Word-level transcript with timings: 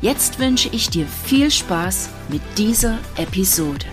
Jetzt 0.00 0.38
wünsche 0.38 0.68
ich 0.70 0.90
dir 0.90 1.06
viel 1.06 1.50
Spaß 1.50 2.10
mit 2.28 2.40
dieser 2.56 3.00
Episode. 3.16 3.84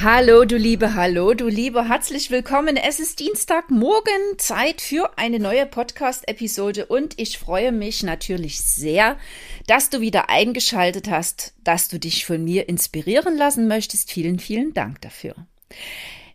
Hallo, 0.00 0.44
du 0.44 0.56
Liebe, 0.56 0.94
hallo, 0.94 1.34
du 1.34 1.48
Liebe, 1.48 1.88
herzlich 1.88 2.30
willkommen. 2.30 2.76
Es 2.76 3.00
ist 3.00 3.18
Dienstagmorgen, 3.18 4.38
Zeit 4.38 4.80
für 4.80 5.10
eine 5.18 5.40
neue 5.40 5.66
Podcast-Episode 5.66 6.86
und 6.86 7.18
ich 7.18 7.38
freue 7.38 7.72
mich 7.72 8.04
natürlich 8.04 8.60
sehr, 8.60 9.18
dass 9.66 9.90
du 9.90 10.00
wieder 10.00 10.30
eingeschaltet 10.30 11.10
hast, 11.10 11.54
dass 11.64 11.88
du 11.88 11.98
dich 11.98 12.24
von 12.24 12.44
mir 12.44 12.68
inspirieren 12.68 13.36
lassen 13.36 13.66
möchtest. 13.66 14.12
Vielen, 14.12 14.38
vielen 14.38 14.74
Dank 14.74 15.00
dafür. 15.00 15.34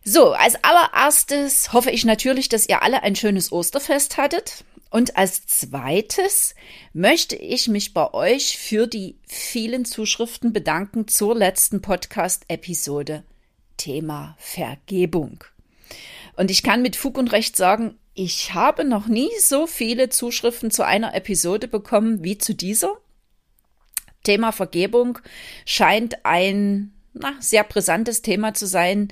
So, 0.02 0.32
als 0.32 0.56
allererstes 0.64 1.72
hoffe 1.72 1.90
ich 1.90 2.04
natürlich, 2.04 2.48
dass 2.48 2.68
ihr 2.68 2.82
alle 2.82 3.02
ein 3.02 3.16
schönes 3.16 3.52
Osterfest 3.52 4.16
hattet. 4.16 4.64
Und 4.90 5.16
als 5.16 5.46
zweites 5.46 6.54
möchte 6.92 7.36
ich 7.36 7.68
mich 7.68 7.94
bei 7.94 8.12
euch 8.12 8.58
für 8.58 8.86
die 8.86 9.16
vielen 9.28 9.84
Zuschriften 9.84 10.52
bedanken 10.52 11.06
zur 11.06 11.36
letzten 11.36 11.80
Podcast-Episode 11.80 13.22
Thema 13.76 14.36
Vergebung. 14.38 15.44
Und 16.36 16.50
ich 16.50 16.62
kann 16.62 16.82
mit 16.82 16.96
Fug 16.96 17.18
und 17.18 17.30
Recht 17.32 17.56
sagen, 17.56 17.96
ich 18.14 18.54
habe 18.54 18.84
noch 18.84 19.06
nie 19.06 19.30
so 19.38 19.66
viele 19.66 20.08
Zuschriften 20.08 20.70
zu 20.70 20.84
einer 20.84 21.14
Episode 21.14 21.68
bekommen 21.68 22.24
wie 22.24 22.38
zu 22.38 22.54
dieser. 22.54 22.96
Thema 24.24 24.50
Vergebung 24.50 25.18
scheint 25.64 26.24
ein 26.24 26.92
na, 27.12 27.34
sehr 27.40 27.64
brisantes 27.64 28.22
Thema 28.22 28.54
zu 28.54 28.66
sein. 28.66 29.08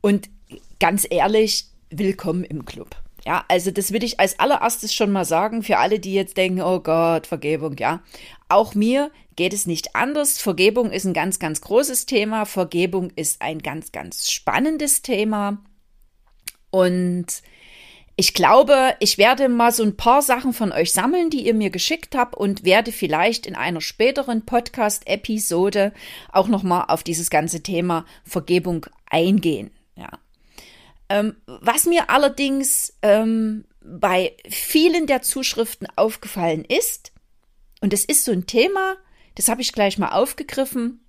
Und 0.00 0.28
ganz 0.80 1.06
ehrlich, 1.08 1.66
willkommen 1.90 2.44
im 2.44 2.64
Club. 2.64 2.96
Ja, 3.24 3.44
also 3.48 3.70
das 3.70 3.92
will 3.92 4.04
ich 4.04 4.20
als 4.20 4.38
allererstes 4.38 4.94
schon 4.94 5.10
mal 5.10 5.24
sagen 5.24 5.62
für 5.62 5.78
alle, 5.78 5.98
die 5.98 6.14
jetzt 6.14 6.36
denken, 6.36 6.62
oh 6.62 6.80
Gott, 6.80 7.26
Vergebung, 7.26 7.76
ja. 7.78 8.02
Auch 8.48 8.74
mir 8.74 9.10
geht 9.36 9.52
es 9.52 9.66
nicht 9.66 9.94
anders. 9.94 10.38
Vergebung 10.38 10.90
ist 10.90 11.04
ein 11.04 11.12
ganz, 11.12 11.38
ganz 11.38 11.60
großes 11.60 12.06
Thema. 12.06 12.46
Vergebung 12.46 13.10
ist 13.16 13.42
ein 13.42 13.58
ganz, 13.58 13.92
ganz 13.92 14.30
spannendes 14.30 15.02
Thema. 15.02 15.58
Und 16.70 17.42
ich 18.20 18.34
glaube, 18.34 18.96
ich 18.98 19.16
werde 19.16 19.48
mal 19.48 19.70
so 19.70 19.84
ein 19.84 19.96
paar 19.96 20.22
Sachen 20.22 20.52
von 20.52 20.72
euch 20.72 20.92
sammeln, 20.92 21.30
die 21.30 21.46
ihr 21.46 21.54
mir 21.54 21.70
geschickt 21.70 22.16
habt 22.16 22.34
und 22.34 22.64
werde 22.64 22.90
vielleicht 22.90 23.46
in 23.46 23.54
einer 23.54 23.80
späteren 23.80 24.44
Podcast-Episode 24.44 25.92
auch 26.32 26.48
nochmal 26.48 26.86
auf 26.88 27.04
dieses 27.04 27.30
ganze 27.30 27.62
Thema 27.62 28.04
Vergebung 28.24 28.86
eingehen. 29.08 29.70
Ja. 29.94 30.10
Ähm, 31.08 31.36
was 31.46 31.86
mir 31.86 32.10
allerdings 32.10 32.92
ähm, 33.02 33.66
bei 33.84 34.36
vielen 34.48 35.06
der 35.06 35.22
Zuschriften 35.22 35.86
aufgefallen 35.94 36.64
ist, 36.64 37.12
und 37.80 37.92
es 37.92 38.04
ist 38.04 38.24
so 38.24 38.32
ein 38.32 38.46
Thema, 38.46 38.96
das 39.36 39.48
habe 39.48 39.62
ich 39.62 39.72
gleich 39.72 39.96
mal 39.96 40.10
aufgegriffen, 40.10 41.07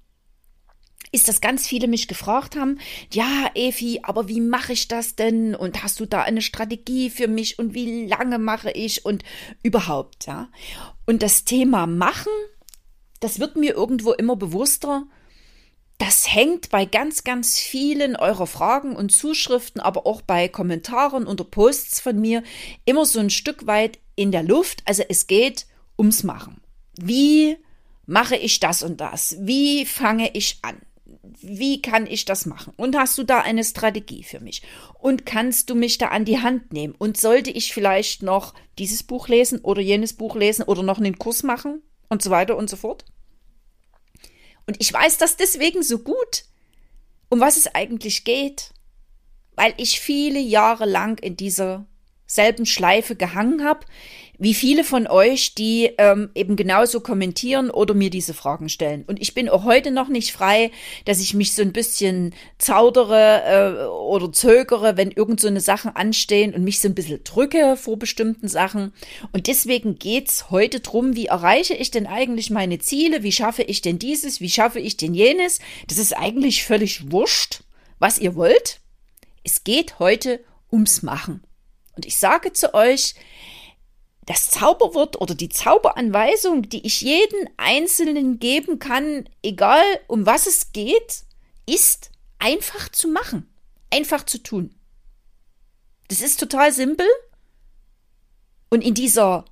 ist, 1.11 1.27
dass 1.27 1.41
ganz 1.41 1.67
viele 1.67 1.87
mich 1.87 2.07
gefragt 2.07 2.55
haben, 2.55 2.79
ja, 3.11 3.49
Evi, 3.55 4.01
aber 4.03 4.27
wie 4.27 4.41
mache 4.41 4.73
ich 4.73 4.87
das 4.87 5.15
denn? 5.15 5.55
Und 5.55 5.83
hast 5.83 5.99
du 5.99 6.05
da 6.05 6.21
eine 6.21 6.41
Strategie 6.41 7.09
für 7.09 7.27
mich? 7.27 7.59
Und 7.59 7.73
wie 7.73 8.05
lange 8.07 8.37
mache 8.37 8.71
ich? 8.71 9.05
Und 9.05 9.23
überhaupt, 9.63 10.27
ja. 10.27 10.49
Und 11.05 11.23
das 11.23 11.45
Thema 11.45 11.87
Machen, 11.87 12.31
das 13.19 13.39
wird 13.39 13.55
mir 13.55 13.73
irgendwo 13.73 14.13
immer 14.13 14.35
bewusster, 14.35 15.05
das 15.99 16.33
hängt 16.33 16.69
bei 16.69 16.85
ganz, 16.85 17.25
ganz 17.25 17.59
vielen 17.59 18.15
eurer 18.15 18.47
Fragen 18.47 18.95
und 18.95 19.11
Zuschriften, 19.11 19.81
aber 19.81 20.07
auch 20.07 20.21
bei 20.21 20.47
Kommentaren 20.47 21.27
unter 21.27 21.43
Posts 21.43 21.99
von 21.99 22.19
mir 22.19 22.41
immer 22.85 23.05
so 23.05 23.19
ein 23.19 23.29
Stück 23.29 23.67
weit 23.67 23.99
in 24.15 24.31
der 24.31 24.43
Luft. 24.43 24.81
Also 24.85 25.03
es 25.09 25.27
geht 25.27 25.65
ums 25.97 26.23
Machen. 26.23 26.61
Wie 26.95 27.57
mache 28.05 28.37
ich 28.37 28.61
das 28.61 28.81
und 28.81 29.01
das? 29.01 29.35
Wie 29.41 29.85
fange 29.85 30.31
ich 30.33 30.59
an? 30.61 30.77
Wie 31.21 31.81
kann 31.81 32.07
ich 32.07 32.25
das 32.25 32.45
machen? 32.45 32.73
Und 32.77 32.95
hast 32.97 33.17
du 33.17 33.23
da 33.23 33.41
eine 33.41 33.63
Strategie 33.63 34.23
für 34.23 34.39
mich? 34.39 34.61
Und 34.99 35.25
kannst 35.25 35.69
du 35.69 35.75
mich 35.75 35.97
da 35.97 36.07
an 36.07 36.25
die 36.25 36.39
Hand 36.39 36.71
nehmen? 36.71 36.95
Und 36.97 37.17
sollte 37.17 37.51
ich 37.51 37.73
vielleicht 37.73 38.23
noch 38.23 38.53
dieses 38.77 39.03
Buch 39.03 39.27
lesen 39.27 39.59
oder 39.59 39.81
jenes 39.81 40.13
Buch 40.13 40.35
lesen 40.35 40.63
oder 40.63 40.83
noch 40.83 40.97
einen 40.97 41.17
Kurs 41.19 41.43
machen 41.43 41.81
und 42.07 42.21
so 42.21 42.29
weiter 42.29 42.55
und 42.55 42.69
so 42.69 42.77
fort? 42.77 43.05
Und 44.65 44.77
ich 44.79 44.93
weiß 44.93 45.17
das 45.17 45.35
deswegen 45.35 45.83
so 45.83 45.99
gut, 45.99 46.45
um 47.29 47.39
was 47.39 47.57
es 47.57 47.73
eigentlich 47.73 48.23
geht, 48.23 48.71
weil 49.55 49.73
ich 49.77 49.99
viele 49.99 50.39
Jahre 50.39 50.85
lang 50.85 51.19
in 51.19 51.35
dieser 51.35 51.85
selben 52.25 52.65
Schleife 52.65 53.15
gehangen 53.15 53.65
habe, 53.65 53.85
wie 54.39 54.53
viele 54.53 54.85
von 54.85 55.05
euch, 55.05 55.53
die 55.53 55.91
ähm, 55.97 56.29
eben 56.33 56.55
genauso 56.55 57.01
kommentieren 57.01 57.69
oder 57.69 57.93
mir 57.93 58.09
diese 58.09 58.33
Fragen 58.33 58.69
stellen. 58.69 59.03
Und 59.05 59.21
ich 59.21 59.33
bin 59.33 59.49
auch 59.49 59.65
heute 59.65 59.91
noch 59.91 60.07
nicht 60.07 60.31
frei, 60.31 60.71
dass 61.03 61.19
ich 61.19 61.33
mich 61.33 61.53
so 61.53 61.61
ein 61.61 61.73
bisschen 61.73 62.33
zaudere 62.57 63.43
äh, 63.43 63.85
oder 63.85 64.31
zögere, 64.31 64.95
wenn 64.95 65.11
irgend 65.11 65.41
so 65.41 65.49
eine 65.49 65.59
Sachen 65.59 65.93
anstehen 65.93 66.53
und 66.53 66.63
mich 66.63 66.79
so 66.79 66.87
ein 66.87 66.95
bisschen 66.95 67.21
drücke 67.25 67.75
vor 67.75 67.99
bestimmten 67.99 68.47
Sachen. 68.47 68.93
Und 69.33 69.47
deswegen 69.47 69.99
geht's 69.99 70.49
heute 70.49 70.79
drum, 70.79 71.17
wie 71.17 71.25
erreiche 71.25 71.73
ich 71.73 71.91
denn 71.91 72.07
eigentlich 72.07 72.49
meine 72.49 72.79
Ziele? 72.79 73.23
Wie 73.23 73.33
schaffe 73.33 73.63
ich 73.63 73.81
denn 73.81 73.99
dieses? 73.99 74.39
Wie 74.39 74.49
schaffe 74.49 74.79
ich 74.79 74.95
denn 74.95 75.13
jenes? 75.13 75.59
Das 75.87 75.97
ist 75.97 76.15
eigentlich 76.17 76.63
völlig 76.63 77.11
wurscht, 77.11 77.63
was 77.99 78.17
ihr 78.17 78.35
wollt. 78.35 78.79
Es 79.43 79.65
geht 79.65 79.99
heute 79.99 80.39
ums 80.71 81.03
Machen. 81.03 81.43
Und 81.97 82.05
ich 82.05 82.15
sage 82.15 82.53
zu 82.53 82.73
euch, 82.73 83.15
das 84.29 84.51
Zauberwort 84.51 85.19
oder 85.19 85.33
die 85.33 85.49
Zauberanweisung, 85.49 86.69
die 86.69 86.85
ich 86.85 87.01
jeden 87.01 87.49
Einzelnen 87.57 88.37
geben 88.37 88.77
kann, 88.77 89.27
egal 89.41 89.83
um 90.05 90.27
was 90.27 90.45
es 90.45 90.71
geht, 90.71 91.23
ist 91.65 92.11
einfach 92.37 92.89
zu 92.89 93.07
machen, 93.07 93.51
einfach 93.89 94.23
zu 94.23 94.37
tun. 94.37 94.75
Das 96.09 96.21
ist 96.21 96.39
total 96.39 96.71
simpel. 96.71 97.07
Und 98.69 98.83
in 98.83 98.93
dieser 98.93 99.45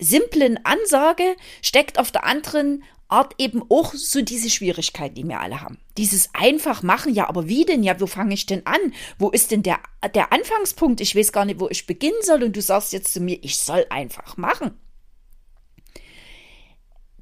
simplen 0.00 0.64
Ansage 0.64 1.36
steckt 1.60 1.98
auf 1.98 2.10
der 2.10 2.24
anderen 2.24 2.84
Art 3.08 3.34
eben 3.38 3.62
auch 3.70 3.94
so 3.94 4.22
diese 4.22 4.50
Schwierigkeit, 4.50 5.16
die 5.16 5.26
wir 5.26 5.40
alle 5.40 5.60
haben. 5.60 5.78
Dieses 5.96 6.30
einfach 6.32 6.82
machen, 6.82 7.14
ja, 7.14 7.28
aber 7.28 7.48
wie 7.48 7.64
denn? 7.64 7.82
Ja, 7.82 8.00
wo 8.00 8.06
fange 8.06 8.34
ich 8.34 8.46
denn 8.46 8.66
an? 8.66 8.80
Wo 9.18 9.30
ist 9.30 9.50
denn 9.50 9.62
der, 9.62 9.78
der 10.14 10.32
Anfangspunkt? 10.32 11.00
Ich 11.00 11.14
weiß 11.14 11.32
gar 11.32 11.44
nicht, 11.44 11.60
wo 11.60 11.68
ich 11.68 11.86
beginnen 11.86 12.22
soll. 12.22 12.42
Und 12.42 12.56
du 12.56 12.62
sagst 12.62 12.92
jetzt 12.92 13.12
zu 13.12 13.20
mir, 13.20 13.38
ich 13.42 13.58
soll 13.58 13.86
einfach 13.90 14.36
machen. 14.36 14.72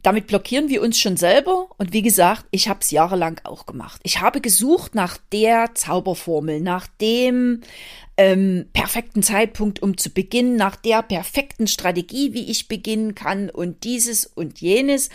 Damit 0.03 0.26
blockieren 0.26 0.69
wir 0.69 0.82
uns 0.82 0.98
schon 0.98 1.16
selber. 1.16 1.69
Und 1.78 1.93
wie 1.93 2.03
gesagt, 2.03 2.47
ich 2.50 2.69
habe 2.69 2.81
es 2.81 2.91
jahrelang 2.91 3.41
auch 3.44 3.66
gemacht. 3.66 4.00
Ich 4.03 4.20
habe 4.20 4.41
gesucht 4.41 4.97
nach 4.97 5.16
der 5.32 5.75
Zauberformel, 5.75 6.60
nach 6.60 6.88
dem 7.00 7.60
ähm, 8.16 8.66
perfekten 8.72 9.23
Zeitpunkt, 9.23 9.81
um 9.81 9.96
zu 9.96 10.11
beginnen, 10.11 10.56
nach 10.56 10.75
der 10.75 11.02
perfekten 11.02 11.69
Strategie, 11.69 12.35
wie 12.35 12.50
ich 12.50 12.67
beginnen 12.67 13.14
kann 13.14 13.49
und 13.49 13.85
dieses 13.85 14.26
und 14.26 14.61
jenes. 14.61 15.08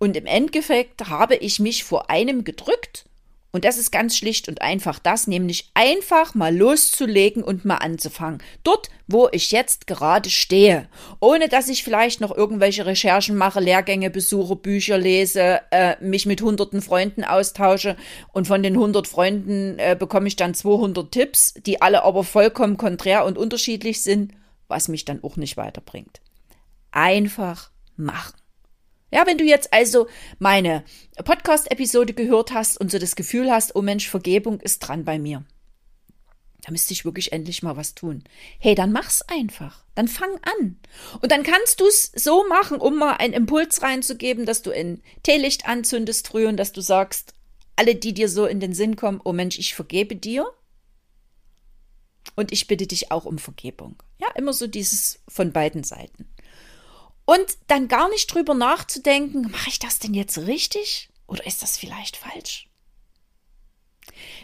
Und 0.00 0.16
im 0.16 0.24
Endeffekt 0.24 1.08
habe 1.08 1.36
ich 1.36 1.60
mich 1.60 1.84
vor 1.84 2.08
einem 2.10 2.42
gedrückt. 2.42 3.04
Und 3.52 3.64
das 3.64 3.76
ist 3.76 3.90
ganz 3.90 4.16
schlicht 4.16 4.48
und 4.48 4.62
einfach 4.62 4.98
das, 4.98 5.26
nämlich 5.26 5.70
einfach 5.74 6.34
mal 6.34 6.56
loszulegen 6.56 7.42
und 7.42 7.64
mal 7.64 7.78
anzufangen. 7.78 8.40
Dort, 8.62 8.88
wo 9.08 9.28
ich 9.32 9.50
jetzt 9.50 9.86
gerade 9.86 10.30
stehe. 10.30 10.88
Ohne 11.20 11.48
dass 11.48 11.68
ich 11.68 11.84
vielleicht 11.84 12.20
noch 12.20 12.34
irgendwelche 12.34 12.86
Recherchen 12.86 13.36
mache, 13.36 13.60
Lehrgänge 13.60 14.08
besuche, 14.08 14.56
Bücher 14.56 14.96
lese, 14.96 15.60
äh, 15.70 15.96
mich 16.00 16.24
mit 16.26 16.40
hunderten 16.40 16.80
Freunden 16.80 17.24
austausche 17.24 17.96
und 18.32 18.46
von 18.46 18.62
den 18.62 18.78
hundert 18.78 19.06
Freunden 19.06 19.78
äh, 19.78 19.96
bekomme 19.98 20.28
ich 20.28 20.36
dann 20.36 20.54
200 20.54 21.12
Tipps, 21.12 21.52
die 21.54 21.82
alle 21.82 22.04
aber 22.04 22.24
vollkommen 22.24 22.78
konträr 22.78 23.26
und 23.26 23.36
unterschiedlich 23.36 24.02
sind, 24.02 24.32
was 24.68 24.88
mich 24.88 25.04
dann 25.04 25.22
auch 25.24 25.36
nicht 25.36 25.58
weiterbringt. 25.58 26.20
Einfach 26.92 27.70
machen. 27.96 28.39
Ja, 29.10 29.26
wenn 29.26 29.38
du 29.38 29.44
jetzt 29.44 29.72
also 29.72 30.06
meine 30.38 30.84
Podcast-Episode 31.24 32.14
gehört 32.14 32.52
hast 32.52 32.80
und 32.80 32.90
so 32.90 32.98
das 32.98 33.16
Gefühl 33.16 33.50
hast, 33.50 33.74
oh 33.74 33.82
Mensch, 33.82 34.08
Vergebung 34.08 34.60
ist 34.60 34.80
dran 34.80 35.04
bei 35.04 35.18
mir. 35.18 35.44
Da 36.62 36.72
müsste 36.72 36.92
ich 36.92 37.04
wirklich 37.04 37.32
endlich 37.32 37.62
mal 37.62 37.76
was 37.76 37.94
tun. 37.94 38.22
Hey, 38.58 38.74
dann 38.74 38.92
mach's 38.92 39.22
einfach. 39.22 39.84
Dann 39.94 40.08
fang 40.08 40.32
an. 40.42 40.76
Und 41.20 41.32
dann 41.32 41.42
kannst 41.42 41.80
du's 41.80 42.12
so 42.14 42.46
machen, 42.46 42.78
um 42.78 42.98
mal 42.98 43.14
einen 43.14 43.32
Impuls 43.32 43.82
reinzugeben, 43.82 44.46
dass 44.46 44.62
du 44.62 44.70
ein 44.70 45.02
Teelicht 45.22 45.66
anzündest 45.66 46.28
früh 46.28 46.46
und 46.46 46.56
dass 46.56 46.72
du 46.72 46.80
sagst, 46.80 47.34
alle, 47.76 47.94
die 47.94 48.12
dir 48.12 48.28
so 48.28 48.46
in 48.46 48.60
den 48.60 48.74
Sinn 48.74 48.96
kommen, 48.96 49.20
oh 49.24 49.32
Mensch, 49.32 49.58
ich 49.58 49.74
vergebe 49.74 50.16
dir. 50.16 50.46
Und 52.36 52.52
ich 52.52 52.66
bitte 52.66 52.86
dich 52.86 53.10
auch 53.10 53.24
um 53.24 53.38
Vergebung. 53.38 53.96
Ja, 54.18 54.28
immer 54.36 54.52
so 54.52 54.66
dieses 54.66 55.20
von 55.26 55.52
beiden 55.52 55.82
Seiten. 55.82 56.28
Und 57.30 57.58
dann 57.68 57.86
gar 57.86 58.08
nicht 58.08 58.34
drüber 58.34 58.54
nachzudenken, 58.54 59.52
mache 59.52 59.68
ich 59.68 59.78
das 59.78 60.00
denn 60.00 60.14
jetzt 60.14 60.36
richtig 60.36 61.10
oder 61.28 61.46
ist 61.46 61.62
das 61.62 61.78
vielleicht 61.78 62.16
falsch? 62.16 62.68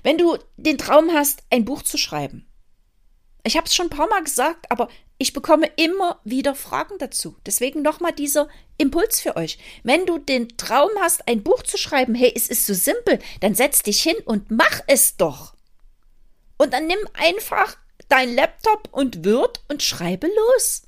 Wenn 0.05 0.19
du 0.19 0.39
den 0.57 0.79
Traum 0.79 1.11
hast, 1.13 1.43
ein 1.51 1.65
Buch 1.65 1.83
zu 1.83 1.99
schreiben, 1.99 2.47
ich 3.43 3.57
habe 3.57 3.67
es 3.67 3.75
schon 3.75 3.87
ein 3.87 3.97
paar 3.97 4.09
Mal 4.09 4.23
gesagt, 4.23 4.71
aber 4.71 4.89
ich 5.19 5.33
bekomme 5.33 5.67
immer 5.75 6.21
wieder 6.23 6.55
Fragen 6.55 6.97
dazu. 6.99 7.35
Deswegen 7.45 7.83
nochmal 7.83 8.13
dieser 8.13 8.49
Impuls 8.79 9.21
für 9.21 9.35
euch. 9.35 9.59
Wenn 9.83 10.07
du 10.07 10.19
den 10.19 10.57
Traum 10.57 10.91
hast, 11.01 11.27
ein 11.27 11.43
Buch 11.43 11.65
zu 11.65 11.79
schreiben, 11.79 12.15
hey, 12.15 12.33
es 12.37 12.47
ist 12.47 12.67
so 12.67 12.75
simpel, 12.75 13.19
dann 13.41 13.57
setz 13.57 13.83
dich 13.83 14.01
hin 14.01 14.17
und 14.27 14.53
mach 14.53 14.83
es 14.87 15.17
doch. 15.17 15.55
Und 16.57 16.73
dann 16.73 16.87
nimm 16.87 17.01
einfach 17.15 17.79
dein 18.09 18.33
Laptop 18.33 18.91
und 18.93 19.25
Word 19.25 19.65
und 19.67 19.83
schreibe 19.83 20.29
los. 20.29 20.86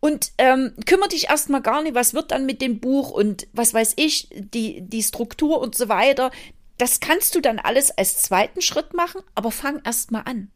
Und 0.00 0.32
ähm, 0.38 0.74
kümmere 0.86 1.10
dich 1.10 1.28
erstmal 1.28 1.60
gar 1.60 1.82
nicht, 1.82 1.94
was 1.94 2.14
wird 2.14 2.30
dann 2.30 2.46
mit 2.46 2.62
dem 2.62 2.80
Buch 2.80 3.10
und 3.10 3.46
was 3.52 3.74
weiß 3.74 3.94
ich, 3.96 4.28
die, 4.32 4.80
die 4.80 5.02
Struktur 5.02 5.60
und 5.60 5.74
so 5.74 5.88
weiter. 5.90 6.30
Das 6.78 7.00
kannst 7.00 7.34
du 7.34 7.40
dann 7.40 7.58
alles 7.58 7.90
als 7.90 8.22
zweiten 8.22 8.62
Schritt 8.62 8.94
machen, 8.94 9.20
aber 9.34 9.50
fang 9.50 9.82
erstmal 9.84 10.22
an. 10.24 10.50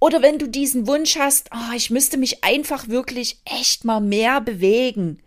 Oder 0.00 0.22
wenn 0.22 0.38
du 0.38 0.48
diesen 0.48 0.88
Wunsch 0.88 1.16
hast, 1.16 1.50
oh, 1.52 1.74
ich 1.76 1.90
müsste 1.90 2.16
mich 2.16 2.42
einfach 2.42 2.88
wirklich 2.88 3.40
echt 3.44 3.84
mal 3.84 4.00
mehr 4.00 4.40
bewegen, 4.40 5.22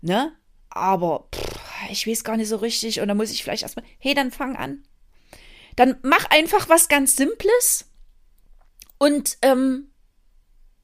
ne? 0.00 0.32
Aber 0.70 1.28
pff, 1.34 1.58
ich 1.90 2.06
weiß 2.06 2.22
gar 2.22 2.36
nicht 2.36 2.48
so 2.48 2.56
richtig 2.56 3.00
und 3.00 3.08
dann 3.08 3.16
muss 3.16 3.30
ich 3.30 3.42
vielleicht 3.42 3.62
erstmal, 3.62 3.86
hey, 3.98 4.14
dann 4.14 4.30
fang 4.30 4.56
an. 4.56 4.84
Dann 5.74 5.96
mach 6.02 6.26
einfach 6.26 6.68
was 6.68 6.88
ganz 6.88 7.16
Simples 7.16 7.86
und 8.98 9.38
ähm, 9.42 9.90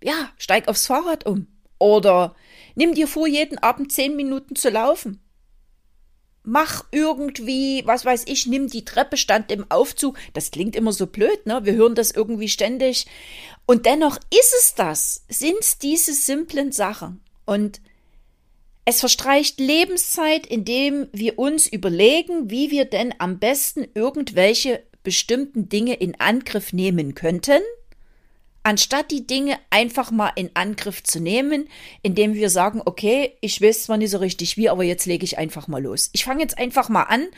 ja, 0.03 0.33
steig 0.39 0.69
aufs 0.69 0.87
Fahrrad 0.87 1.27
um. 1.27 1.54
Oder 1.85 2.35
nimm 2.77 2.95
dir 2.95 3.07
vor, 3.07 3.27
jeden 3.27 3.59
Abend 3.59 3.93
zehn 3.93 4.17
Minuten 4.17 4.57
zu 4.57 4.71
laufen. 4.71 5.21
Mach 6.43 6.87
irgendwie, 6.93 7.83
was 7.85 8.07
weiß 8.07 8.25
ich, 8.27 8.47
nimm 8.47 8.69
die 8.69 8.87
Treppe, 8.87 9.19
stand 9.19 9.53
im 9.53 9.71
Aufzug. 9.71 10.17
Das 10.33 10.51
klingt 10.51 10.77
immer 10.77 10.93
so 10.93 11.07
blöd, 11.07 11.45
ne? 11.45 11.61
Wir 11.65 11.75
hören 11.75 11.95
das 11.95 12.11
irgendwie 12.11 12.49
ständig. 12.49 13.07
Und 13.67 13.85
dennoch 13.85 14.17
ist 14.17 14.55
es 14.59 14.75
das, 14.75 15.27
sind 15.29 15.83
diese 15.83 16.15
simplen 16.15 16.73
Sachen. 16.73 17.21
Und 17.45 17.83
es 18.87 19.01
verstreicht 19.01 19.61
Lebenszeit, 19.61 20.47
indem 20.47 21.09
wir 21.13 21.39
uns 21.39 21.67
überlegen, 21.67 22.51
wie 22.51 22.71
wir 22.71 22.87
denn 22.87 23.15
am 23.19 23.39
besten 23.39 23.87
irgendwelche 23.95 24.83
bestimmten 25.03 25.69
Dinge 25.69 25.97
in 25.97 26.19
Angriff 26.19 26.73
nehmen 26.73 27.15
könnten 27.15 27.61
anstatt 28.65 29.11
die 29.11 29.27
Dinge 29.27 29.59
einfach 29.71 30.11
mal 30.11 30.33
in 30.35 30.51
Angriff 30.55 31.03
zu 31.05 31.21
nehmen, 31.21 31.69
indem 32.03 32.35
wir 32.35 32.51
sagen, 32.51 32.83
okay, 32.85 33.37
ich 33.41 33.61
weiß 33.63 33.85
zwar 33.85 33.99
nicht 33.99 34.11
so 34.11 34.19
richtig 34.19 34.57
wie, 34.57 34.69
aber 34.69 34.83
jetzt 34.83 35.07
lege 35.07 35.25
ich 35.25 35.39
einfach 35.39 35.69
mal 35.69 35.83
los. 35.83 36.11
Ich 36.13 36.25
fange 36.25 36.43
jetzt 36.43 36.59
einfach 36.59 36.89
mal 36.89 37.05
an 37.05 37.29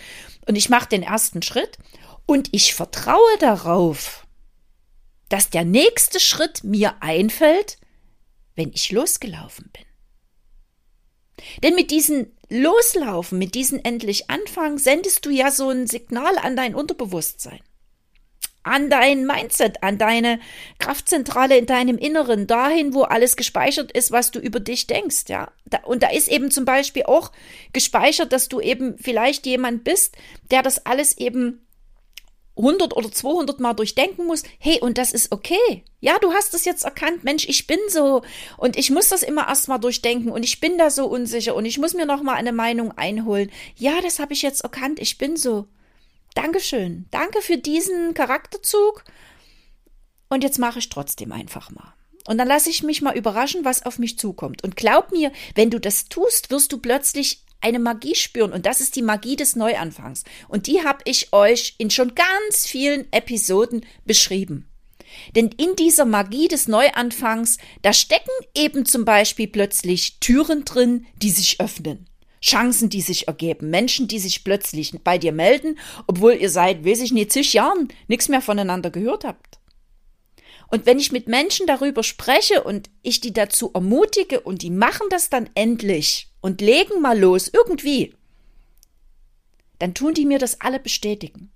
und 0.46 0.56
ich 0.56 0.70
mache 0.70 0.88
den 0.88 1.02
ersten 1.02 1.43
Schritt 1.43 1.78
und 2.25 2.49
ich 2.52 2.75
vertraue 2.75 3.38
darauf, 3.40 4.26
dass 5.28 5.50
der 5.50 5.64
nächste 5.64 6.20
Schritt 6.20 6.62
mir 6.62 6.94
einfällt, 7.00 7.78
wenn 8.55 8.70
ich 8.73 8.93
losgelaufen 8.93 9.69
bin. 9.73 9.84
Denn 11.62 11.75
mit 11.75 11.90
diesem 11.90 12.28
Loslaufen, 12.49 13.38
mit 13.38 13.56
diesem 13.56 13.81
endlich 13.82 14.31
Anfangen, 14.31 14.78
sendest 14.78 15.26
du 15.26 15.31
ja 15.31 15.50
so 15.50 15.69
ein 15.70 15.88
Signal 15.88 16.38
an 16.38 16.56
dein 16.56 16.76
Unterbewusstsein 16.76 17.61
an 18.66 18.90
dein 18.90 19.24
Mindset, 19.26 19.82
an 19.82 19.96
deine 19.96 20.40
Kraftzentrale 20.78 21.56
in 21.56 21.66
deinem 21.66 21.98
Inneren, 21.98 22.46
dahin, 22.46 22.94
wo 22.94 23.02
alles 23.02 23.36
gespeichert 23.36 23.92
ist, 23.92 24.10
was 24.10 24.32
du 24.32 24.40
über 24.40 24.60
dich 24.60 24.86
denkst, 24.86 25.24
ja. 25.28 25.52
und 25.84 26.02
da 26.02 26.10
ist 26.10 26.28
eben 26.28 26.50
zum 26.50 26.64
Beispiel 26.64 27.04
auch 27.04 27.32
gespeichert, 27.72 28.32
dass 28.32 28.48
du 28.48 28.60
eben 28.60 28.98
vielleicht 28.98 29.46
jemand 29.46 29.84
bist, 29.84 30.16
der 30.50 30.62
das 30.62 30.84
alles 30.84 31.16
eben 31.16 31.66
100 32.56 32.96
oder 32.96 33.12
200 33.12 33.60
Mal 33.60 33.74
durchdenken 33.74 34.26
muss. 34.26 34.42
Hey, 34.58 34.80
und 34.80 34.96
das 34.98 35.12
ist 35.12 35.30
okay. 35.30 35.84
Ja, 36.00 36.18
du 36.18 36.32
hast 36.32 36.54
es 36.54 36.64
jetzt 36.64 36.84
erkannt, 36.84 37.22
Mensch, 37.22 37.46
ich 37.48 37.66
bin 37.66 37.78
so 37.88 38.22
und 38.56 38.76
ich 38.78 38.90
muss 38.90 39.08
das 39.08 39.22
immer 39.22 39.46
erstmal 39.46 39.78
durchdenken 39.78 40.30
und 40.32 40.42
ich 40.42 40.58
bin 40.58 40.78
da 40.78 40.90
so 40.90 41.06
unsicher 41.06 41.54
und 41.54 41.66
ich 41.66 41.78
muss 41.78 41.94
mir 41.94 42.06
noch 42.06 42.22
mal 42.22 42.34
eine 42.34 42.52
Meinung 42.52 42.92
einholen. 42.96 43.50
Ja, 43.76 44.00
das 44.02 44.18
habe 44.18 44.32
ich 44.32 44.42
jetzt 44.42 44.62
erkannt, 44.62 44.98
ich 45.00 45.18
bin 45.18 45.36
so. 45.36 45.66
Dankeschön. 46.37 47.06
Danke 47.11 47.41
für 47.41 47.56
diesen 47.56 48.12
Charakterzug. 48.12 49.05
Und 50.29 50.44
jetzt 50.44 50.59
mache 50.59 50.81
ich 50.81 50.91
trotzdem 50.91 51.33
einfach 51.33 51.71
mal. 51.71 51.94
Und 52.29 52.37
dann 52.37 52.47
lasse 52.47 52.69
ich 52.69 52.83
mich 52.83 53.00
mal 53.00 53.17
überraschen, 53.17 53.65
was 53.65 53.87
auf 53.87 53.99
mich 53.99 54.19
zukommt. 54.19 54.62
Und 54.62 54.77
glaub 54.77 55.12
mir, 55.12 55.33
wenn 55.55 55.71
du 55.71 55.81
das 55.81 56.09
tust, 56.11 56.50
wirst 56.50 56.73
du 56.73 56.79
plötzlich 56.79 57.43
eine 57.62 57.79
Magie 57.79 58.15
spüren. 58.15 58.53
Und 58.53 58.67
das 58.67 58.83
ist 58.83 58.97
die 58.97 59.03
Magie 59.03 59.37
des 59.37 59.56
Neuanfangs. 59.56 60.25
Und 60.47 60.67
die 60.67 60.85
habe 60.85 60.99
ich 61.06 61.33
euch 61.33 61.75
in 61.79 61.91
schon 61.91 62.15
ganz 62.15 62.67
vielen 62.67 63.11
Episoden 63.12 63.87
beschrieben. 64.05 64.69
Denn 65.35 65.49
in 65.56 65.75
dieser 65.77 66.05
Magie 66.05 66.49
des 66.49 66.69
Neuanfangs, 66.69 67.56
da 67.81 67.94
stecken 67.94 68.31
eben 68.55 68.85
zum 68.85 69.06
Beispiel 69.06 69.49
plötzlich 69.49 70.19
Türen 70.21 70.67
drin, 70.67 71.06
die 71.23 71.31
sich 71.31 71.62
öffnen. 71.62 72.11
Chancen, 72.46 72.88
die 72.88 73.00
sich 73.00 73.26
ergeben, 73.26 73.70
Menschen, 73.70 74.06
die 74.06 74.19
sich 74.19 74.44
plötzlich 74.44 74.93
bei 75.02 75.19
dir 75.19 75.32
melden, 75.32 75.78
obwohl 76.06 76.34
ihr 76.34 76.50
seit, 76.50 76.84
weiß 76.84 77.00
ich 77.00 77.12
nicht, 77.12 77.32
zig 77.32 77.52
Jahren 77.52 77.88
nichts 78.06 78.28
mehr 78.28 78.40
voneinander 78.40 78.90
gehört 78.90 79.25
habt. 79.25 79.58
Und 80.69 80.87
wenn 80.87 80.98
ich 80.98 81.12
mit 81.12 81.28
Menschen 81.28 81.66
darüber 81.66 82.02
spreche 82.02 82.62
und 82.62 82.90
ich 83.02 83.20
die 83.20 83.32
dazu 83.32 83.70
ermutige 83.72 84.40
und 84.40 84.62
die 84.62 84.70
machen 84.70 85.06
das 85.10 85.31
dann 85.31 85.48
endlich 85.54 86.28
und 86.40 86.60
legen 86.60 87.00
mal 87.00 87.19
los, 87.19 87.50
irgendwie, 87.52 88.14
dann 89.78 89.94
tun 89.94 90.14
die 90.14 90.26
mir 90.26 90.38
das 90.38 90.60
alle 90.60 90.81
bestätigen. 90.81 91.50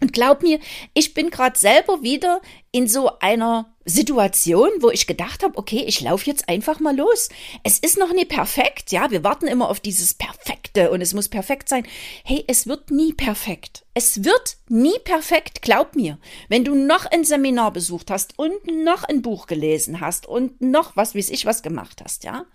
Und 0.00 0.12
glaub 0.12 0.42
mir, 0.42 0.58
ich 0.94 1.12
bin 1.12 1.30
gerade 1.30 1.58
selber 1.58 2.02
wieder 2.02 2.40
in 2.72 2.86
so 2.86 3.18
einer 3.18 3.74
Situation, 3.84 4.70
wo 4.80 4.90
ich 4.90 5.06
gedacht 5.06 5.42
habe, 5.42 5.58
okay, 5.58 5.84
ich 5.86 6.00
laufe 6.00 6.26
jetzt 6.26 6.48
einfach 6.48 6.78
mal 6.78 6.96
los. 6.96 7.28
Es 7.64 7.78
ist 7.78 7.98
noch 7.98 8.12
nie 8.12 8.24
perfekt, 8.24 8.92
ja, 8.92 9.10
wir 9.10 9.24
warten 9.24 9.48
immer 9.48 9.68
auf 9.68 9.80
dieses 9.80 10.14
Perfekte 10.14 10.90
und 10.90 11.00
es 11.00 11.12
muss 11.12 11.28
perfekt 11.28 11.68
sein. 11.68 11.84
Hey, 12.24 12.44
es 12.46 12.66
wird 12.66 12.90
nie 12.90 13.12
perfekt. 13.12 13.84
Es 13.94 14.24
wird 14.24 14.58
nie 14.68 14.98
perfekt, 15.02 15.62
glaub 15.62 15.96
mir. 15.96 16.18
Wenn 16.48 16.64
du 16.64 16.74
noch 16.76 17.06
ein 17.06 17.24
Seminar 17.24 17.72
besucht 17.72 18.10
hast 18.10 18.38
und 18.38 18.84
noch 18.84 19.02
ein 19.02 19.22
Buch 19.22 19.46
gelesen 19.48 20.00
hast 20.00 20.26
und 20.26 20.60
noch 20.60 20.96
was 20.96 21.16
weiß 21.16 21.30
ich 21.30 21.44
was 21.46 21.62
gemacht 21.62 22.00
hast, 22.04 22.22
ja, 22.22 22.46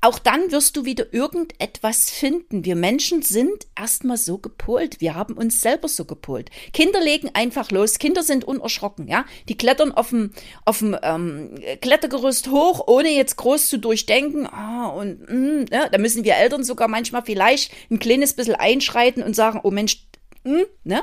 auch 0.00 0.18
dann 0.18 0.50
wirst 0.50 0.76
du 0.76 0.84
wieder 0.84 1.12
irgendetwas 1.12 2.10
finden. 2.10 2.64
Wir 2.64 2.76
Menschen 2.76 3.22
sind 3.22 3.66
erstmal 3.78 4.16
so 4.16 4.38
gepolt. 4.38 5.00
Wir 5.00 5.14
haben 5.14 5.34
uns 5.34 5.60
selber 5.60 5.88
so 5.88 6.04
gepolt. 6.04 6.50
Kinder 6.72 7.00
legen 7.00 7.30
einfach 7.34 7.70
los. 7.70 7.98
Kinder 7.98 8.22
sind 8.22 8.44
unerschrocken, 8.44 9.06
ja. 9.08 9.24
Die 9.50 9.56
klettern 9.56 9.90
auf 9.90 10.10
dem, 10.10 10.30
auf 10.64 10.78
dem 10.78 10.96
ähm, 11.02 11.56
Klettergerüst 11.80 12.52
hoch, 12.52 12.86
ohne 12.86 13.10
jetzt 13.10 13.36
groß 13.36 13.68
zu 13.68 13.78
durchdenken. 13.80 14.46
Ah, 14.46 14.86
und 14.86 15.28
mm, 15.28 15.66
ja, 15.72 15.88
da 15.88 15.98
müssen 15.98 16.22
wir 16.22 16.36
Eltern 16.36 16.62
sogar 16.62 16.86
manchmal 16.86 17.22
vielleicht 17.22 17.72
ein 17.90 17.98
kleines 17.98 18.34
bisschen 18.34 18.54
einschreiten 18.54 19.24
und 19.24 19.34
sagen, 19.34 19.58
oh 19.64 19.72
Mensch, 19.72 20.06
hm, 20.44 20.66
ne? 20.84 21.02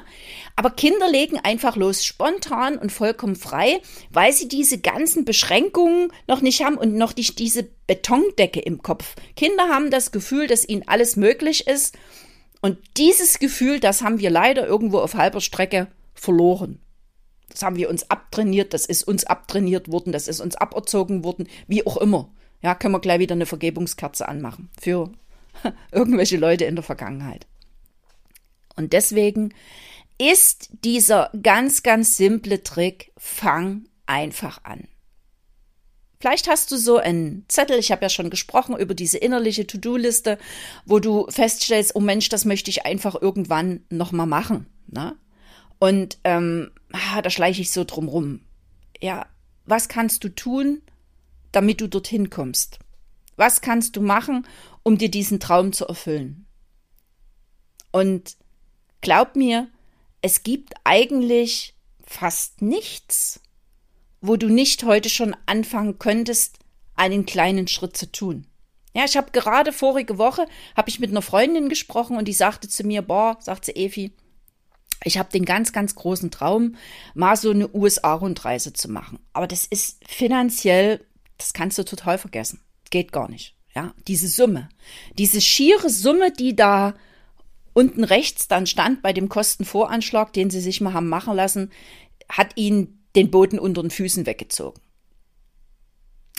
Aber 0.56 0.70
Kinder 0.70 1.10
legen 1.12 1.38
einfach 1.44 1.76
los, 1.76 2.06
spontan 2.06 2.78
und 2.78 2.90
vollkommen 2.90 3.36
frei, 3.36 3.82
weil 4.12 4.32
sie 4.32 4.48
diese 4.48 4.80
ganzen 4.80 5.26
Beschränkungen 5.26 6.14
noch 6.26 6.40
nicht 6.40 6.64
haben 6.64 6.78
und 6.78 6.96
noch 6.96 7.18
nicht 7.18 7.40
diese 7.40 7.68
Betondecke 7.86 8.62
im 8.62 8.82
Kopf. 8.82 9.16
Kinder 9.36 9.68
haben 9.68 9.92
das 9.92 10.12
Gefühl, 10.14 10.48
dass 10.48 10.68
ihnen 10.68 10.88
alles 10.88 11.18
möglich 11.18 11.68
ist. 11.68 11.98
Und 12.62 12.78
dieses 12.96 13.40
Gefühl, 13.40 13.82
das 13.82 14.02
haben 14.02 14.20
wir 14.20 14.30
leider 14.30 14.66
irgendwo 14.66 15.00
auf 15.00 15.16
halber 15.16 15.42
Strecke 15.42 15.88
verloren. 16.14 16.80
Das 17.50 17.62
haben 17.62 17.78
wir 17.78 17.90
uns 17.90 18.10
abtrainiert, 18.10 18.74
das 18.74 18.86
ist 18.86 19.04
uns 19.04 19.24
abtrainiert 19.24 19.92
worden, 19.92 20.12
das 20.12 20.28
ist 20.28 20.42
uns 20.42 20.56
aberzogen 20.56 21.24
worden, 21.24 21.48
wie 21.68 21.86
auch 21.86 21.98
immer. 21.98 22.30
Ja, 22.62 22.76
können 22.76 22.94
wir 22.94 23.00
gleich 23.00 23.20
wieder 23.20 23.36
eine 23.36 23.46
Vergebungskerze 23.46 24.28
anmachen 24.28 24.70
für 24.80 25.12
irgendwelche 25.92 26.38
Leute 26.38 26.66
in 26.66 26.76
der 26.76 26.84
Vergangenheit. 26.84 27.48
Und 28.76 28.94
deswegen 28.94 29.54
ist 30.18 30.70
dieser 30.84 31.32
ganz, 31.42 31.84
ganz 31.84 32.18
simple 32.18 32.64
Trick, 32.64 33.12
fang 33.18 33.88
einfach 34.06 34.64
an. 34.64 34.88
Vielleicht 36.20 36.48
hast 36.48 36.72
du 36.72 36.78
so 36.78 36.98
einen 36.98 37.46
Zettel, 37.48 37.78
ich 37.78 37.92
habe 37.92 38.02
ja 38.02 38.10
schon 38.10 38.32
gesprochen 38.32 38.76
über 38.78 38.96
diese 38.96 39.20
innerliche 39.20 39.68
To-Do-Liste, 39.68 40.40
wo 40.86 40.98
du 41.00 41.28
feststellst, 41.30 41.96
oh 41.96 42.00
Mensch, 42.00 42.30
das 42.30 42.46
möchte 42.46 42.72
ich 42.72 42.86
einfach 42.86 43.22
irgendwann 43.22 43.82
nochmal 43.92 44.26
machen. 44.26 44.66
Ne? 44.88 45.16
Und 45.78 46.18
ähm, 46.24 46.72
ah, 46.92 47.22
da 47.22 47.30
schleiche 47.30 47.62
ich 47.62 47.72
so 47.72 47.84
drum 47.84 48.08
rum. 48.08 48.42
Ja, 49.02 49.28
was 49.66 49.90
kannst 49.90 50.24
du 50.24 50.30
tun, 50.30 50.82
damit 51.52 51.82
du 51.82 51.88
dorthin 51.88 52.30
kommst? 52.30 52.80
Was 53.36 53.62
kannst 53.62 53.96
du 53.96 54.02
machen, 54.02 54.48
um 54.84 54.98
dir 54.98 55.10
diesen 55.10 55.40
Traum 55.40 55.74
zu 55.74 55.88
erfüllen? 55.88 56.48
Und 57.92 58.38
glaub 59.02 59.36
mir, 59.36 59.70
es 60.22 60.44
gibt 60.44 60.74
eigentlich 60.84 61.76
fast 62.06 62.62
nichts, 62.62 63.42
wo 64.22 64.36
du 64.36 64.48
nicht 64.50 64.84
heute 64.84 65.10
schon 65.10 65.36
anfangen 65.46 66.00
könntest, 66.00 66.60
einen 66.96 67.26
kleinen 67.26 67.68
Schritt 67.68 67.96
zu 67.96 68.12
tun. 68.12 68.48
Ja, 68.94 69.06
ich 69.06 69.16
habe 69.16 69.32
gerade 69.32 69.72
vorige 69.72 70.18
Woche 70.18 70.48
habe 70.76 70.90
ich 70.90 71.00
mit 71.00 71.12
einer 71.12 71.22
Freundin 71.22 71.70
gesprochen 71.70 72.18
und 72.18 72.28
die 72.28 72.34
sagte 72.34 72.68
zu 72.68 72.84
mir, 72.84 73.04
boah, 73.04 73.38
sagt 73.40 73.66
sie 73.66 73.76
Evi, 73.76 74.12
ich 75.04 75.18
habe 75.18 75.32
den 75.32 75.46
ganz, 75.46 75.72
ganz 75.72 75.96
großen 75.96 76.32
Traum, 76.32 76.76
mal 77.14 77.36
so 77.36 77.52
eine 77.52 77.74
USA-Rundreise 77.74 78.74
zu 78.74 78.90
machen. 78.90 79.20
Aber 79.34 79.48
das 79.48 79.66
ist 79.66 80.00
finanziell, 80.08 81.06
das 81.38 81.54
kannst 81.54 81.78
du 81.78 81.84
total 81.84 82.18
vergessen. 82.18 82.62
Geht 82.90 83.12
gar 83.12 83.30
nicht. 83.30 83.56
Ja, 83.76 83.94
diese 84.08 84.28
Summe, 84.28 84.70
diese 85.20 85.40
schiere 85.40 85.90
Summe, 85.92 86.32
die 86.32 86.56
da 86.56 86.96
unten 87.74 88.04
rechts 88.04 88.48
dann 88.48 88.66
stand 88.66 89.04
bei 89.04 89.14
dem 89.14 89.30
Kostenvoranschlag, 89.30 90.34
den 90.34 90.50
sie 90.50 90.62
sich 90.62 90.82
mal 90.82 90.94
haben 90.94 91.10
machen 91.10 91.36
lassen, 91.36 91.72
hat 92.28 92.54
ihnen 92.56 93.06
den 93.16 93.30
Boden 93.30 93.60
unter 93.60 93.84
den 93.84 93.92
Füßen 93.92 94.26
weggezogen. 94.26 94.82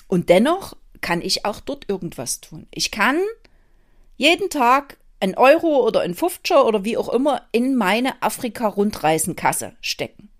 Und 0.08 0.30
dennoch 0.30 0.76
kann 1.00 1.22
ich 1.22 1.44
auch 1.44 1.60
dort 1.60 1.88
irgendwas 1.88 2.40
tun. 2.40 2.66
Ich 2.72 2.90
kann 2.90 3.20
jeden 4.16 4.50
Tag 4.50 4.98
ein 5.20 5.36
Euro 5.36 5.84
oder 5.86 6.00
ein 6.00 6.14
Fuftscher 6.14 6.66
oder 6.66 6.84
wie 6.84 6.96
auch 6.96 7.08
immer 7.08 7.42
in 7.52 7.76
meine 7.76 8.22
Afrika-Rundreisenkasse 8.22 9.76
stecken. 9.80 10.30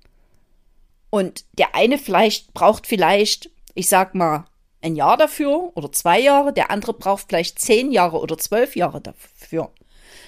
Und 1.10 1.44
der 1.58 1.74
eine 1.74 1.98
vielleicht 1.98 2.54
braucht 2.54 2.86
vielleicht, 2.86 3.50
ich 3.74 3.88
sag 3.88 4.14
mal, 4.14 4.46
ein 4.80 4.94
Jahr 4.94 5.16
dafür 5.16 5.72
oder 5.74 5.90
zwei 5.90 6.20
Jahre, 6.20 6.52
der 6.52 6.70
andere 6.70 6.92
braucht 6.92 7.26
vielleicht 7.28 7.58
zehn 7.58 7.90
Jahre 7.90 8.20
oder 8.20 8.38
zwölf 8.38 8.76
Jahre 8.76 9.00
dafür. 9.00 9.72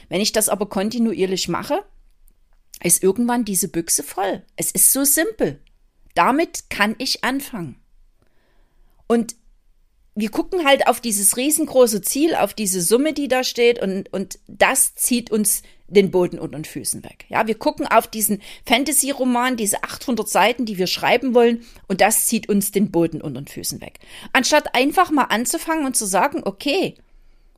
Wenn 0.09 0.21
ich 0.21 0.33
das 0.33 0.49
aber 0.49 0.69
kontinuierlich 0.69 1.49
mache, 1.49 1.85
ist 2.83 3.02
irgendwann 3.02 3.45
diese 3.45 3.69
Büchse 3.69 4.02
voll. 4.02 4.42
Es 4.57 4.71
ist 4.71 4.92
so 4.92 5.04
simpel. 5.04 5.62
Damit 6.14 6.71
kann 6.71 6.97
ich 6.99 7.23
anfangen. 7.23 7.80
Und 9.07 9.37
wir 10.21 10.31
gucken 10.31 10.65
halt 10.65 10.87
auf 10.87 11.00
dieses 11.00 11.37
riesengroße 11.37 12.03
Ziel, 12.03 12.35
auf 12.35 12.55
diese 12.55 12.81
Summe, 12.81 13.12
die 13.12 13.29
da 13.29 13.45
steht 13.45 13.81
und, 13.81 14.12
und 14.12 14.39
das 14.49 14.95
zieht 14.95 15.31
uns 15.31 15.62
den 15.89 16.11
Boden 16.11 16.39
unter 16.39 16.57
den 16.57 16.65
Füßen 16.65 17.03
weg. 17.05 17.27
Ja, 17.29 17.47
wir 17.47 17.57
gucken 17.57 17.87
auf 17.87 18.07
diesen 18.07 18.41
Fantasy-Roman, 18.67 19.57
diese 19.57 19.83
800 19.83 20.29
Seiten, 20.29 20.65
die 20.65 20.79
wir 20.79 20.87
schreiben 20.87 21.35
wollen 21.35 21.65
und 21.89 22.00
das 22.00 22.27
zieht 22.27 22.49
uns 22.49 22.71
den 22.71 22.91
Boden 22.91 23.21
unter 23.21 23.41
den 23.41 23.49
Füßen 23.49 23.81
weg. 23.81 23.99
Anstatt 24.33 24.75
einfach 24.75 25.11
mal 25.11 25.25
anzufangen 25.25 25.85
und 25.85 25.97
zu 25.97 26.07
sagen, 26.07 26.43
okay, 26.45 26.95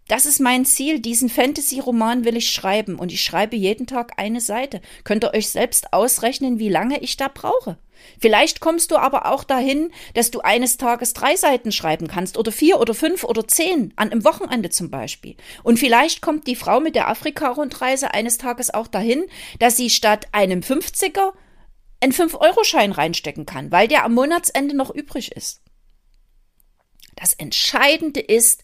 das 0.08 0.26
ist 0.26 0.40
mein 0.40 0.64
Ziel, 0.64 0.98
diesen 0.98 1.28
Fantasy-Roman 1.28 2.24
will 2.24 2.36
ich 2.36 2.50
schreiben 2.50 2.96
und 2.96 3.12
ich 3.12 3.22
schreibe 3.22 3.56
jeden 3.56 3.86
Tag 3.86 4.12
eine 4.16 4.40
Seite. 4.40 4.80
Könnt 5.04 5.24
ihr 5.24 5.32
euch 5.32 5.48
selbst 5.48 5.92
ausrechnen, 5.92 6.58
wie 6.58 6.68
lange 6.68 7.00
ich 7.00 7.16
da 7.16 7.28
brauche? 7.28 7.78
Vielleicht 8.20 8.60
kommst 8.60 8.90
du 8.90 8.96
aber 8.96 9.26
auch 9.26 9.44
dahin, 9.44 9.90
dass 10.14 10.30
du 10.30 10.40
eines 10.40 10.76
Tages 10.76 11.12
drei 11.12 11.36
Seiten 11.36 11.72
schreiben 11.72 12.08
kannst 12.08 12.38
oder 12.38 12.52
vier 12.52 12.80
oder 12.80 12.94
fünf 12.94 13.24
oder 13.24 13.46
zehn 13.46 13.92
an 13.96 14.10
einem 14.10 14.24
Wochenende 14.24 14.70
zum 14.70 14.90
Beispiel. 14.90 15.36
Und 15.62 15.78
vielleicht 15.78 16.22
kommt 16.22 16.46
die 16.46 16.56
Frau 16.56 16.80
mit 16.80 16.94
der 16.94 17.08
Afrika-Rundreise 17.08 18.14
eines 18.14 18.38
Tages 18.38 18.72
auch 18.72 18.86
dahin, 18.86 19.24
dass 19.58 19.76
sie 19.76 19.90
statt 19.90 20.28
einem 20.32 20.60
50er 20.60 21.32
einen 22.00 22.12
5-Euro-Schein 22.12 22.92
reinstecken 22.92 23.46
kann, 23.46 23.70
weil 23.70 23.88
der 23.88 24.04
am 24.04 24.14
Monatsende 24.14 24.76
noch 24.76 24.90
übrig 24.90 25.32
ist. 25.32 25.62
Das 27.14 27.32
Entscheidende 27.32 28.20
ist, 28.20 28.62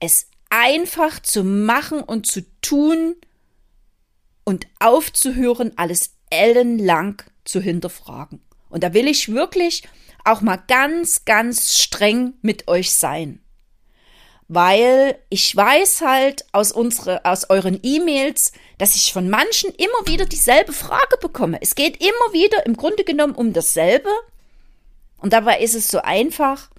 es 0.00 0.28
einfach 0.50 1.20
zu 1.20 1.44
machen 1.44 2.00
und 2.00 2.26
zu 2.26 2.42
tun 2.60 3.16
und 4.44 4.66
aufzuhören, 4.78 5.72
alles 5.76 6.14
ellenlang 6.30 7.22
zu 7.44 7.60
hinterfragen. 7.60 8.40
Und 8.68 8.84
da 8.84 8.94
will 8.94 9.08
ich 9.08 9.32
wirklich 9.32 9.82
auch 10.24 10.40
mal 10.40 10.62
ganz, 10.68 11.24
ganz 11.24 11.78
streng 11.78 12.34
mit 12.42 12.68
euch 12.68 12.92
sein. 12.92 13.40
Weil 14.48 15.18
ich 15.28 15.54
weiß 15.54 16.00
halt 16.00 16.46
aus, 16.52 16.72
unsere, 16.72 17.24
aus 17.24 17.50
euren 17.50 17.78
E-Mails, 17.82 18.52
dass 18.78 18.96
ich 18.96 19.12
von 19.12 19.28
manchen 19.28 19.70
immer 19.74 20.06
wieder 20.06 20.24
dieselbe 20.24 20.72
Frage 20.72 21.18
bekomme. 21.20 21.58
Es 21.60 21.74
geht 21.74 22.00
immer 22.00 22.32
wieder 22.32 22.64
im 22.64 22.76
Grunde 22.76 23.04
genommen 23.04 23.34
um 23.34 23.52
dasselbe. 23.52 24.10
Und 25.18 25.32
dabei 25.32 25.60
ist 25.60 25.74
es 25.74 25.90
so 25.90 26.00
einfach, 26.00 26.70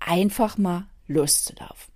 einfach 0.00 0.58
mal 0.58 0.86
loszulaufen 1.06 1.89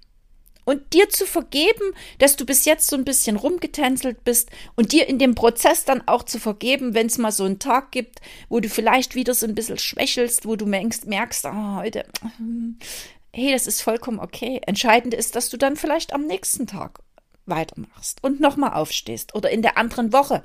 und 0.64 0.92
dir 0.92 1.09
zu 1.09 1.26
vergeben, 1.26 1.94
dass 2.18 2.37
du 2.37 2.44
bis 2.47 2.64
jetzt 2.64 2.88
so 2.88 2.97
ein 2.97 3.04
bisschen 3.04 3.37
rumgetänzelt 3.37 4.25
bist 4.25 4.50
und 4.76 4.92
dir 4.92 5.09
in 5.09 5.18
dem 5.18 5.35
Prozess 5.35 5.85
dann 5.85 6.06
auch 6.06 6.23
zu 6.23 6.38
vergeben, 6.38 6.94
wenn 6.94 7.06
es 7.06 7.18
mal 7.18 7.33
so 7.33 7.44
einen 7.44 7.59
Tag 7.59 7.92
gibt, 7.92 8.21
wo 8.49 8.61
du 8.61 8.68
vielleicht 8.68 9.14
wieder 9.14 9.35
so 9.35 9.47
ein 9.47 9.54
bisschen 9.54 9.78
schwächelst, 9.78 10.47
wo 10.47 10.56
du 10.56 10.66
merkst, 10.66 11.06
merkst 11.06 11.44
oh, 11.47 11.76
heute, 11.76 12.06
hey, 13.33 13.52
das 13.52 13.66
ist 13.66 13.83
vollkommen 13.83 14.21
okay. 14.21 14.61
Entscheidend 14.66 15.14
ist, 15.14 15.37
dass 15.37 15.50
du 15.50 15.56
dann 15.56 15.76
vielleicht 15.76 16.12
am 16.12 16.26
nächsten 16.26 16.66
Tag 16.66 17.00
weitermachst 17.47 18.23
und 18.23 18.40
nochmal 18.40 18.73
aufstehst 18.73 19.35
oder 19.35 19.50
in 19.50 19.62
der 19.62 19.76
anderen 19.76 20.12
Woche 20.12 20.44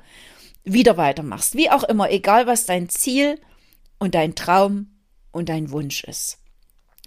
wieder 0.64 0.96
weitermachst. 0.96 1.56
Wie 1.56 1.70
auch 1.70 1.84
immer, 1.84 2.10
egal 2.10 2.46
was 2.46 2.66
dein 2.66 2.88
Ziel 2.88 3.40
und 3.98 4.14
dein 4.14 4.34
Traum 4.34 4.90
und 5.32 5.48
dein 5.48 5.70
Wunsch 5.70 6.04
ist. 6.04 6.38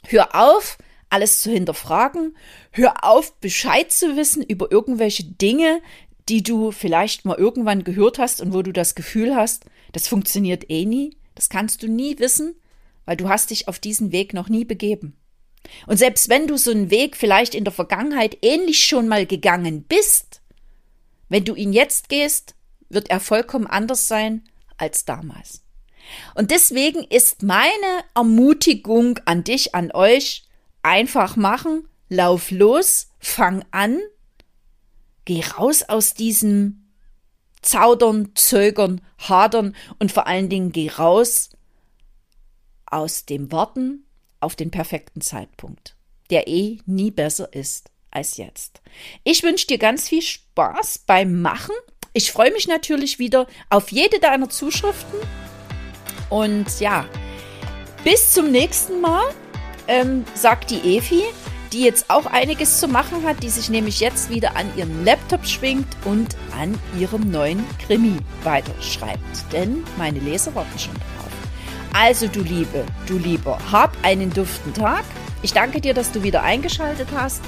Hör 0.05 0.35
auf, 0.35 0.77
alles 1.13 1.41
zu 1.41 1.51
hinterfragen. 1.51 2.35
Hör 2.71 3.03
auf, 3.03 3.35
Bescheid 3.35 3.91
zu 3.91 4.17
wissen 4.17 4.43
über 4.43 4.71
irgendwelche 4.71 5.23
Dinge, 5.23 5.81
die 6.27 6.41
du 6.41 6.71
vielleicht 6.71 7.23
mal 7.23 7.37
irgendwann 7.37 7.83
gehört 7.83 8.17
hast 8.17 8.41
und 8.41 8.53
wo 8.53 8.61
du 8.61 8.73
das 8.73 8.95
Gefühl 8.95 9.35
hast, 9.35 9.65
das 9.91 10.07
funktioniert 10.07 10.69
eh 10.69 10.85
nie. 10.85 11.15
Das 11.35 11.49
kannst 11.49 11.83
du 11.83 11.87
nie 11.87 12.17
wissen, 12.19 12.55
weil 13.05 13.17
du 13.17 13.29
hast 13.29 13.51
dich 13.51 13.67
auf 13.67 13.79
diesen 13.79 14.11
Weg 14.11 14.33
noch 14.33 14.49
nie 14.49 14.65
begeben. 14.65 15.15
Und 15.87 15.97
selbst 15.97 16.29
wenn 16.29 16.47
du 16.47 16.57
so 16.57 16.71
einen 16.71 16.89
Weg 16.89 17.15
vielleicht 17.15 17.55
in 17.55 17.63
der 17.63 17.73
Vergangenheit 17.73 18.37
ähnlich 18.41 18.85
schon 18.85 19.07
mal 19.07 19.25
gegangen 19.25 19.83
bist, 19.83 20.41
wenn 21.29 21.45
du 21.45 21.55
ihn 21.55 21.73
jetzt 21.73 22.09
gehst, 22.09 22.55
wird 22.89 23.09
er 23.09 23.19
vollkommen 23.19 23.67
anders 23.67 24.07
sein 24.07 24.43
als 24.77 25.05
damals. 25.05 25.61
Und 26.35 26.51
deswegen 26.51 27.03
ist 27.03 27.43
meine 27.43 28.03
Ermutigung 28.13 29.19
an 29.25 29.43
dich, 29.43 29.73
an 29.73 29.91
euch, 29.91 30.43
Einfach 30.83 31.35
machen, 31.35 31.87
lauf 32.09 32.51
los, 32.51 33.07
fang 33.19 33.65
an, 33.71 33.99
geh 35.25 35.41
raus 35.41 35.83
aus 35.83 36.13
diesem 36.13 36.91
Zaudern, 37.61 38.31
Zögern, 38.35 39.01
Hadern 39.17 39.75
und 39.99 40.11
vor 40.11 40.27
allen 40.27 40.49
Dingen 40.49 40.71
geh 40.71 40.89
raus 40.89 41.49
aus 42.85 43.25
dem 43.25 43.51
Warten 43.51 44.05
auf 44.39 44.55
den 44.55 44.71
perfekten 44.71 45.21
Zeitpunkt, 45.21 45.95
der 46.29 46.47
eh 46.47 46.79
nie 46.85 47.11
besser 47.11 47.51
ist 47.53 47.89
als 48.11 48.37
jetzt. 48.37 48.81
Ich 49.23 49.41
wünsche 49.41 49.67
dir 49.67 49.77
ganz 49.77 50.09
viel 50.09 50.21
Spaß 50.21 50.99
beim 51.07 51.41
Machen. 51.41 51.75
Ich 52.11 52.31
freue 52.31 52.51
mich 52.51 52.67
natürlich 52.67 53.17
wieder 53.17 53.47
auf 53.69 53.91
jede 53.91 54.19
deiner 54.19 54.49
Zuschriften. 54.49 55.19
Und 56.29 56.79
ja, 56.79 57.07
bis 58.03 58.33
zum 58.33 58.51
nächsten 58.51 59.01
Mal 59.01 59.33
ähm, 59.87 60.25
sagt 60.33 60.71
die 60.71 60.97
Efi, 60.97 61.23
die 61.73 61.83
jetzt 61.83 62.09
auch 62.09 62.27
einiges 62.27 62.79
zu 62.79 62.87
machen 62.87 63.23
hat, 63.25 63.41
die 63.41 63.49
sich 63.49 63.69
nämlich 63.69 63.99
jetzt 63.99 64.29
wieder 64.29 64.55
an 64.55 64.67
ihren 64.77 65.03
Laptop 65.03 65.45
schwingt 65.45 65.87
und 66.05 66.35
an 66.59 66.77
ihrem 66.99 67.31
neuen 67.31 67.65
Krimi 67.85 68.17
weiterschreibt. 68.43 69.51
Denn 69.51 69.83
meine 69.97 70.19
Leser 70.19 70.53
warten 70.55 70.77
schon 70.77 70.93
drauf. 70.93 71.31
Also 71.93 72.27
du 72.27 72.41
Liebe, 72.41 72.85
du 73.07 73.17
Lieber, 73.17 73.57
hab 73.71 73.95
einen 74.03 74.31
duften 74.31 74.73
Tag. 74.73 75.03
Ich 75.41 75.53
danke 75.53 75.81
dir, 75.81 75.93
dass 75.93 76.11
du 76.11 76.23
wieder 76.23 76.43
eingeschaltet 76.43 77.07
hast. 77.15 77.41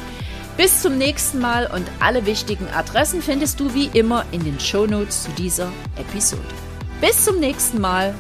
Bis 0.57 0.81
zum 0.81 0.97
nächsten 0.97 1.39
Mal 1.39 1.67
und 1.67 1.85
alle 1.99 2.25
wichtigen 2.25 2.67
Adressen 2.69 3.21
findest 3.21 3.59
du 3.59 3.73
wie 3.73 3.89
immer 3.93 4.25
in 4.31 4.43
den 4.43 4.59
Shownotes 4.59 5.23
zu 5.23 5.31
dieser 5.31 5.71
Episode. 5.97 6.41
Bis 7.01 7.25
zum 7.25 7.39
nächsten 7.39 7.81
Mal, 7.81 8.15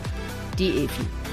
die 0.59 0.69
Evi. 0.69 1.24